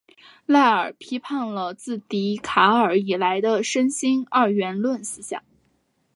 [0.47, 5.43] 赖尔批判了自笛卡尔以来的身心二元论思想。